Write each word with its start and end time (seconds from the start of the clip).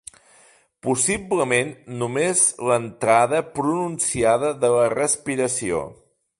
Possiblement 0.87 1.69
només 1.99 2.41
l'entrada 2.71 3.43
pronunciada 3.61 4.53
de 4.65 4.73
la 4.79 4.89
respiració. 4.99 5.87